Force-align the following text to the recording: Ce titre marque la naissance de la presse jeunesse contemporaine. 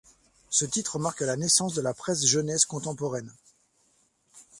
Ce 0.49 0.65
titre 0.65 0.97
marque 0.97 1.19
la 1.21 1.35
naissance 1.37 1.75
de 1.75 1.81
la 1.83 1.93
presse 1.93 2.25
jeunesse 2.25 2.65
contemporaine. 2.65 3.31